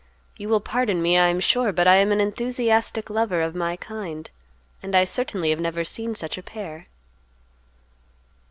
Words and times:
You 0.35 0.49
will 0.49 0.61
pardon 0.61 0.99
me, 0.99 1.15
I 1.19 1.27
am 1.27 1.39
sure, 1.39 1.71
but 1.71 1.85
I 1.87 1.97
am 1.97 2.11
an 2.11 2.19
enthusiastic 2.19 3.11
lover 3.11 3.39
of 3.39 3.53
my 3.53 3.75
kind, 3.75 4.31
and 4.81 4.95
I 4.95 5.03
certainly 5.03 5.51
have 5.51 5.59
never 5.59 5.83
seen 5.83 6.15
such 6.15 6.39
a 6.39 6.41
pair." 6.41 6.85